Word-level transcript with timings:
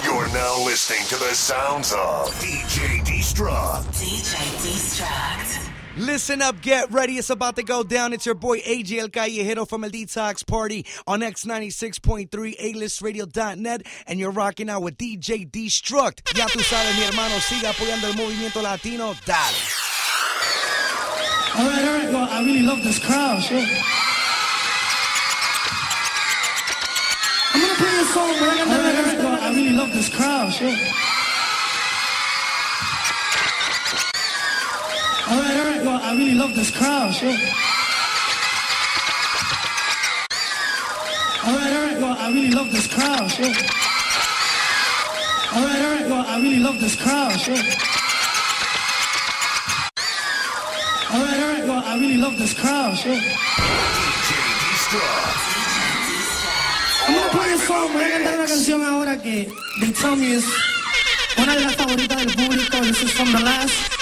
You're 0.00 0.28
now 0.28 0.64
listening 0.64 1.06
to 1.08 1.16
the 1.16 1.34
sounds 1.34 1.92
of 1.92 2.32
DJ 2.40 3.04
Destruct. 3.04 3.84
DJ 3.92 4.36
Destruct. 4.64 5.68
Listen 5.98 6.40
up, 6.40 6.62
get 6.62 6.90
ready. 6.90 7.18
It's 7.18 7.28
about 7.28 7.56
to 7.56 7.62
go 7.62 7.82
down. 7.82 8.14
It's 8.14 8.24
your 8.24 8.34
boy 8.34 8.60
AJ 8.60 9.00
El 9.00 9.08
Callejero 9.08 9.68
from 9.68 9.84
El 9.84 9.90
Detox 9.90 10.46
Party 10.46 10.86
on 11.06 11.20
X96.3 11.20 12.54
A-listradio.net. 12.58 13.82
And 14.06 14.18
you're 14.18 14.30
rocking 14.30 14.70
out 14.70 14.80
with 14.80 14.96
DJ 14.96 15.50
Destruct. 15.50 16.34
Ya 16.38 16.46
tú 16.46 16.60
sabes, 16.60 16.96
mi 16.96 17.02
hermano, 17.04 17.38
siga 17.40 17.68
apoyando 17.68 18.08
el 18.08 18.14
movimiento 18.14 18.62
latino. 18.62 19.14
Dale. 19.26 19.36
All 21.54 21.68
right, 21.68 21.84
all 21.84 21.98
right. 21.98 22.08
Well, 22.10 22.28
I 22.30 22.42
really 22.42 22.62
love 22.62 22.82
this 22.82 22.98
crowd. 22.98 23.42
Sure. 23.42 23.58
I'm 27.54 27.60
gonna 27.60 27.74
play 27.74 28.00
a 28.00 28.04
song, 28.06 28.34
but 28.40 28.48
I 28.48 28.56
got 28.56 29.11
really 29.72 29.84
love 29.84 29.92
this 29.94 30.08
crowd. 30.08 30.52
Sure. 30.52 30.68
All 35.28 35.38
right, 35.38 35.56
all 35.56 35.64
right. 35.64 35.84
Well, 35.84 36.00
I 36.02 36.14
really 36.16 36.34
love 36.34 36.54
this 36.54 36.70
crowd. 36.70 37.14
Sure. 37.14 37.28
All 41.44 41.56
right, 41.56 41.72
all 41.72 41.86
right. 41.86 41.98
Well, 41.98 42.16
I 42.18 42.30
really 42.32 42.50
love 42.50 42.70
this 42.70 42.86
crowd. 42.86 43.30
Sure. 43.30 43.46
All 45.54 45.64
right, 45.64 45.82
all 45.82 45.90
right. 45.90 46.06
Well, 46.08 46.26
I 46.26 46.40
really 46.40 46.60
love 46.60 46.80
this 46.80 46.96
crowd. 46.96 47.40
Sure. 47.40 47.54
All 51.12 51.24
right, 51.24 51.40
all 51.40 51.48
right. 51.54 51.64
Well, 51.64 51.82
I 51.84 51.98
really 51.98 52.18
love 52.18 52.38
this 52.38 52.54
crowd. 52.58 52.96
Sure. 52.96 53.14
DJ 53.14 54.32
Destruct. 54.72 55.31
Play 57.06 57.52
a 57.52 57.58
song, 57.66 57.92
voy 57.92 58.04
a 58.04 58.10
cantar 58.10 58.34
una 58.38 58.46
canción 58.46 58.84
ahora 58.84 59.20
que 59.20 59.48
they 59.80 59.92
tell 59.92 60.16
me 60.16 60.34
es 60.34 60.44
una 61.36 61.54
de 61.56 61.64
las 61.64 61.76
favoritas 61.76 62.18
del 62.18 62.34
público. 62.34 62.76
This 62.80 63.02
is 63.02 63.12
from 63.12 63.32
the 63.32 63.40
last. 63.40 64.01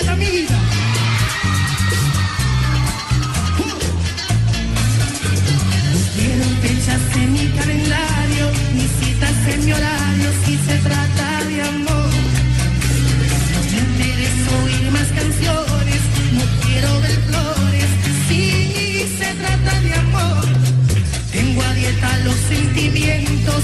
Bachata, 0.00 0.12
amiguita? 0.12 0.54
No 5.92 5.98
quiero 6.14 6.44
fechas 6.62 7.16
en 7.16 7.32
mi 7.32 7.48
calendario, 7.48 8.50
ni 8.74 8.86
citas 9.00 9.54
en 9.54 9.64
mi 9.64 9.72
horario 9.72 10.30
si 10.44 10.56
se 10.56 10.76
trata 10.78 11.44
de 11.44 11.62
amor. 11.62 12.10
No 13.52 13.60
me 13.70 13.78
interesa 13.78 14.50
oír 14.64 14.90
más 14.90 15.08
canciones, 15.08 16.00
no 16.32 16.44
quiero 16.64 17.00
ver 17.00 17.18
flores 17.28 17.90
si 18.28 19.06
se 19.18 19.34
trata 19.34 19.80
de 19.80 19.94
amor. 19.94 20.44
Tengo 21.32 21.62
a 21.62 21.74
dieta 21.74 22.18
los 22.24 22.36
sentimientos, 22.48 23.62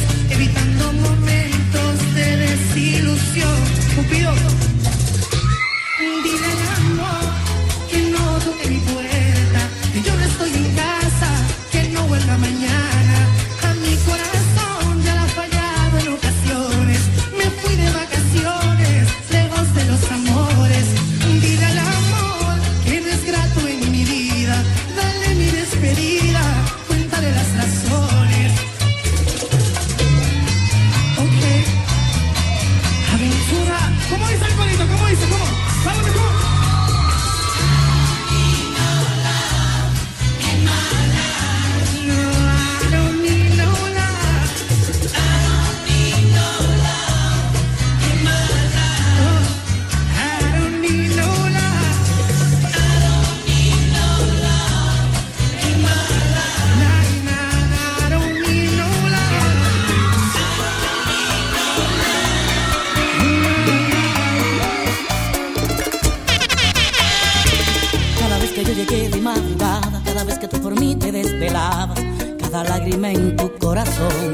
cada 72.57 72.79
lágrima 72.79 73.11
en 73.11 73.37
tu 73.37 73.53
corazón. 73.59 74.33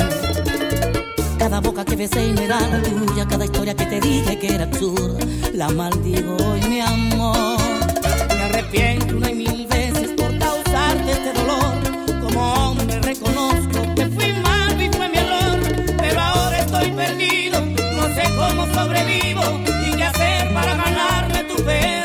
Cada 1.39 1.61
boca 1.61 1.85
que 1.85 1.97
besé 1.97 2.29
y 2.29 2.33
no 2.33 2.43
era 2.43 2.61
la 2.61 2.81
tuya, 2.81 3.27
cada 3.27 3.45
historia 3.45 3.75
que 3.75 3.85
te 3.85 4.01
dije 4.01 4.39
que 4.39 4.55
era 4.55 4.63
absurda, 4.63 5.19
la 5.53 5.69
maldigo 5.71 6.37
hoy, 6.37 6.61
mi 6.69 6.81
amor. 6.81 7.59
Me 8.29 8.43
arrepiento 8.45 9.17
una 9.17 9.29
y 9.33 9.35
mil 9.35 9.67
veces 9.67 10.11
por 10.17 10.39
causarte 10.39 11.11
este 11.11 11.33
dolor. 11.33 11.75
Como 12.21 12.39
hombre 12.53 13.01
reconozco 13.01 13.93
que 13.97 14.07
fui 14.07 14.33
mal 14.35 14.81
y 14.81 14.89
fue 14.91 15.09
mi 15.09 15.19
error, 15.19 15.59
pero 15.99 16.21
ahora 16.21 16.59
estoy 16.61 16.93
perdido, 16.93 17.61
no 17.97 18.05
sé 18.15 18.23
cómo 18.37 18.73
sobrevivo 18.73 19.43
y 19.85 19.97
qué 19.97 20.05
hacer 20.05 20.55
para 20.55 20.77
ganarme 20.77 21.43
tu 21.43 21.57
fe. 21.65 22.01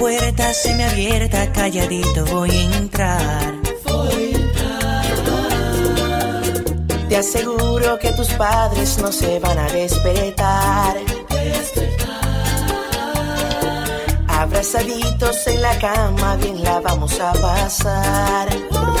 puerta 0.00 0.52
se 0.54 0.74
me 0.74 0.84
abierta, 0.84 1.52
calladito 1.52 2.24
voy 2.32 2.50
a 2.50 2.62
entrar. 2.78 3.54
Te 7.08 7.16
aseguro 7.18 7.98
que 7.98 8.10
tus 8.12 8.28
padres 8.30 8.96
no 8.98 9.12
se 9.12 9.38
van 9.40 9.58
a 9.58 9.68
despertar. 9.68 10.96
Abrazaditos 14.26 15.46
en 15.48 15.60
la 15.60 15.78
cama, 15.78 16.36
bien 16.36 16.64
la 16.64 16.80
vamos 16.80 17.20
a 17.20 17.32
pasar. 17.32 18.48
Oh, 18.70 18.96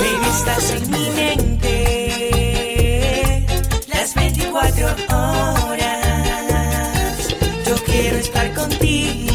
Baby, 0.00 0.28
estás 0.38 0.70
en 0.72 0.90
mi 0.90 1.08
mente. 1.16 1.70
Las 3.88 4.14
24 4.14 4.86
horas. 5.16 6.08
Yo 7.66 7.74
quiero 7.86 8.18
estar 8.18 8.52
contigo 8.52 9.27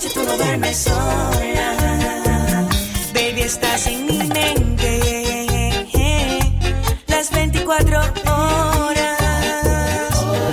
noche 0.00 0.14
tú 0.14 0.22
no 0.22 0.32
sola. 0.72 1.68
Baby, 3.12 3.42
estás 3.42 3.86
en 3.86 4.06
mi 4.06 4.18
mente. 4.18 5.88
Las 7.06 7.30
24 7.30 7.98
horas. 7.98 9.20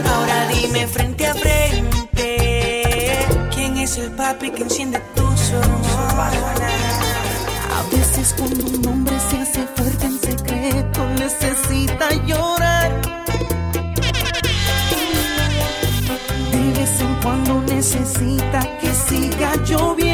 Ahora 0.05 0.47
dime 0.53 0.85
frente 0.87 1.27
a 1.27 1.33
frente. 1.33 3.25
¿Quién 3.53 3.77
es 3.77 3.97
el 3.97 4.11
papi 4.11 4.51
que 4.51 4.63
enciende 4.63 4.99
tus 5.15 5.53
ojos? 5.53 6.13
A 7.77 7.83
veces 7.95 8.35
cuando 8.37 8.65
un 8.65 8.85
hombre 8.87 9.15
se 9.29 9.37
hace 9.37 9.65
fuerte 9.75 10.05
en 10.07 10.19
secreto 10.19 11.05
necesita 11.19 12.11
llorar. 12.25 13.01
De 16.51 16.79
vez 16.79 16.99
en 16.99 17.15
cuando 17.21 17.61
necesita 17.61 18.76
yo 19.69 20.06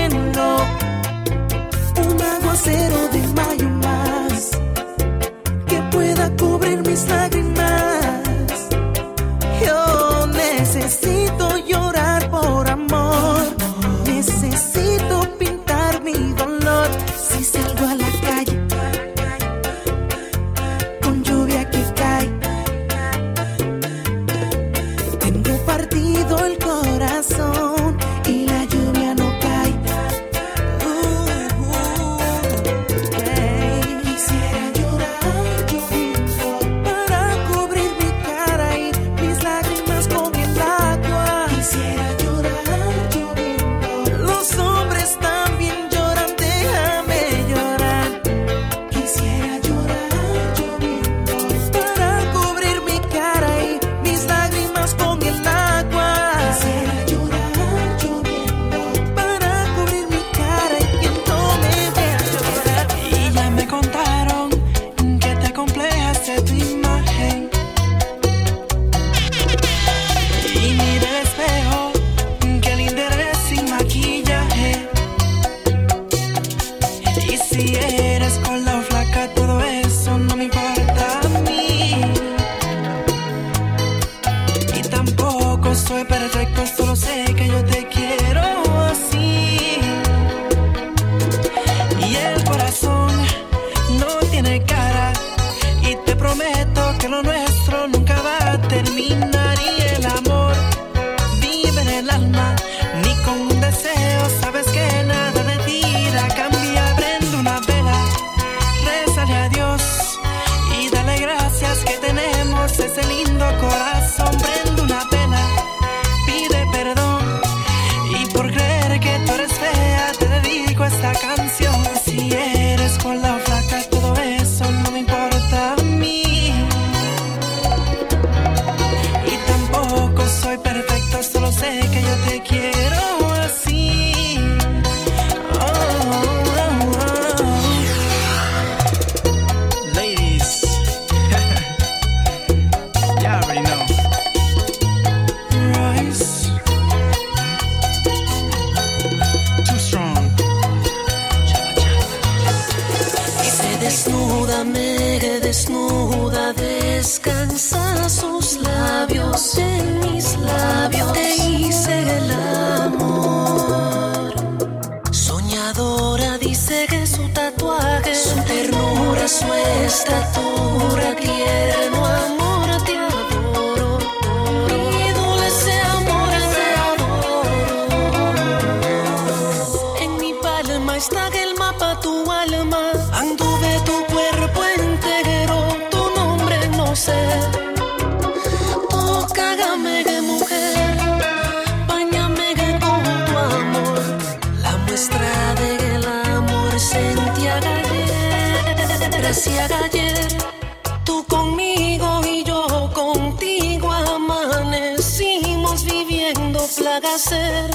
tú 201.04 201.26
conmigo 201.28 202.22
y 202.26 202.44
yo 202.46 202.90
contigo 202.94 203.92
amanecimos 203.92 205.84
viviendo 205.84 206.66
placer. 206.78 207.70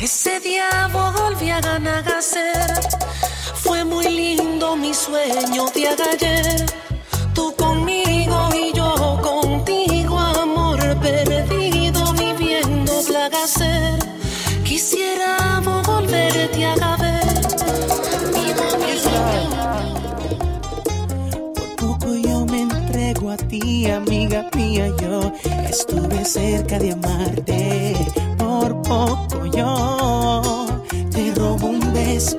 Ese 0.00 0.40
día 0.40 0.88
volví 0.92 1.50
a 1.50 1.60
ganar 1.60 2.08
a. 2.08 2.80
Fue 3.54 3.84
muy 3.84 4.08
lindo 4.08 4.76
mi 4.76 4.94
sueño 4.94 5.66
de 5.74 5.88
ayer. 5.88 6.83
yo 24.88 25.32
estuve 25.68 26.24
cerca 26.24 26.78
de 26.78 26.92
amarte, 26.92 27.96
por 28.38 28.82
poco 28.82 29.46
yo 29.46 30.66
te 31.10 31.34
robo 31.34 31.68
un 31.68 31.92
beso 31.92 32.38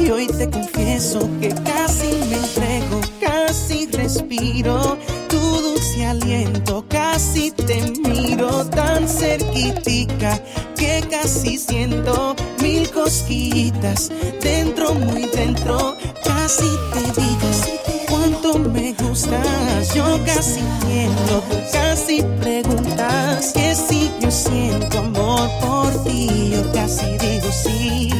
y 0.00 0.10
hoy 0.10 0.26
te 0.26 0.48
confieso 0.50 1.28
que 1.40 1.48
casi 1.48 2.08
me 2.28 2.36
entrego, 2.36 3.00
casi 3.20 3.86
respiro 3.86 4.98
tu 5.28 5.38
dulce 5.38 6.06
aliento, 6.06 6.84
casi 6.88 7.50
te 7.52 7.80
miro 8.00 8.64
tan 8.66 9.08
cerquitica 9.08 10.40
que 10.76 11.02
casi 11.10 11.58
siento 11.58 12.34
mil 12.60 12.90
cosquillitas 12.90 14.10
dentro, 14.42 14.94
muy 14.94 15.26
dentro, 15.26 15.96
casi 16.24 16.68
te 16.92 17.20
digas 17.20 17.68
cuánto 18.08 18.58
me 18.58 18.92
gustas, 18.94 19.94
yo 19.94 20.18
casi 20.24 20.60
siento 20.80 21.83
si 22.06 22.22
preguntas 22.40 23.52
que 23.52 23.74
si 23.74 24.10
yo 24.20 24.30
siento 24.30 24.98
amor 24.98 25.48
por 25.60 26.04
ti, 26.04 26.50
yo 26.52 26.72
casi 26.72 27.06
digo 27.18 27.50
sí, 27.50 28.10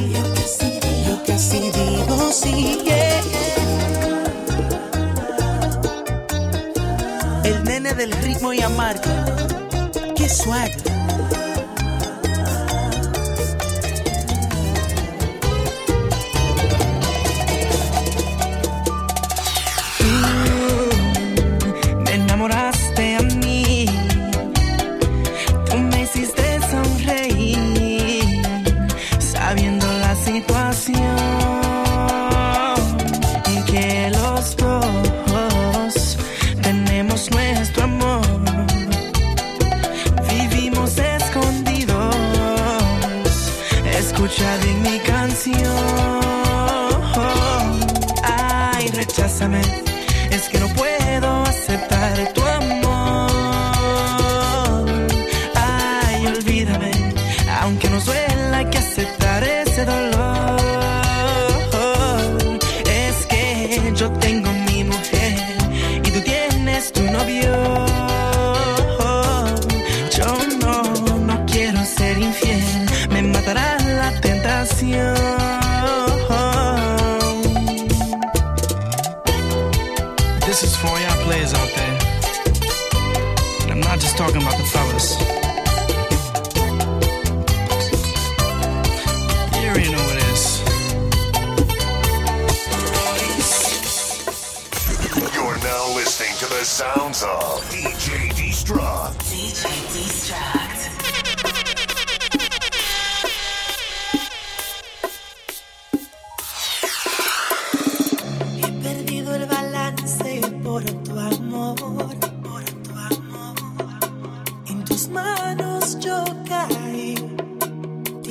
yo 1.07 1.23
casi 1.27 1.71
digo 1.71 2.33
sí, 2.33 2.79
yeah. 2.85 3.21
El 7.45 7.65
nene 7.65 7.95
del 7.95 8.13
ritmo 8.13 8.53
y 8.53 8.61
amargo, 8.63 9.03
que 10.17 10.29
suave. 10.29 10.94
situación. 30.41 31.14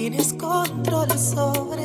tienes 0.03 0.33
control 0.33 1.07
sobre 1.17 1.82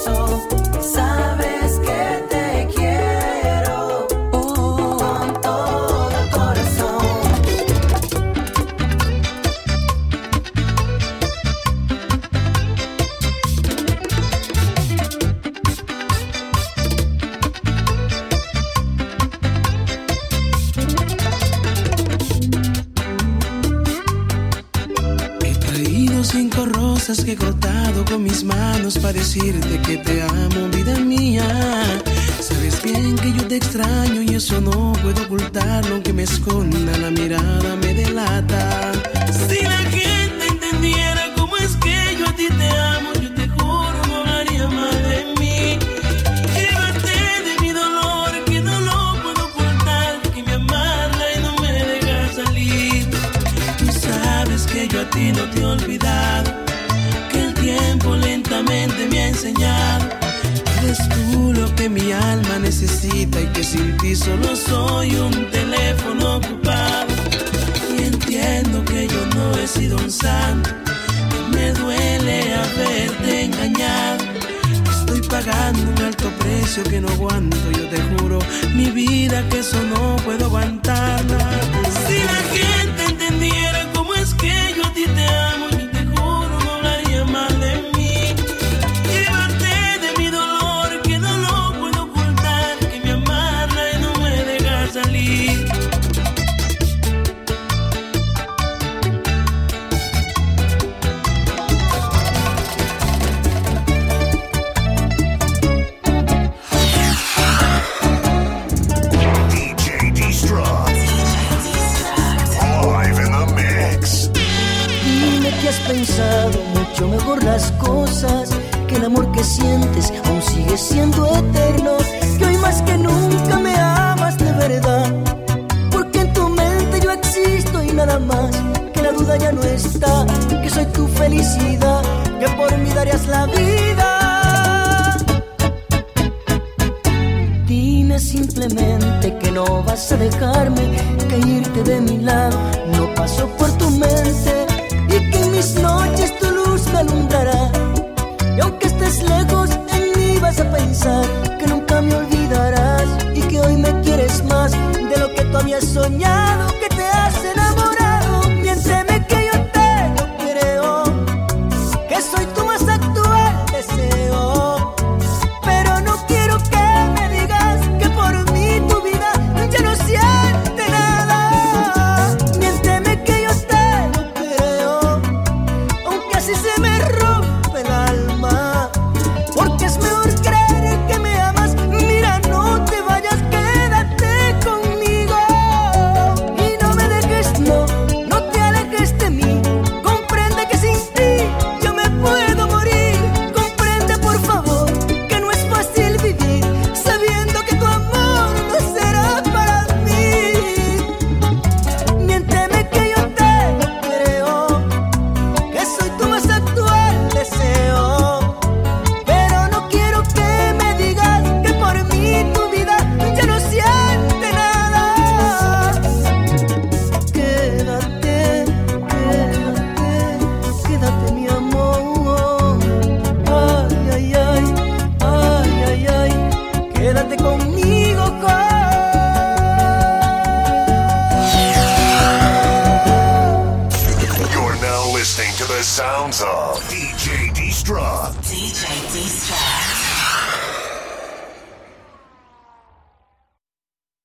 soul. 0.00 0.59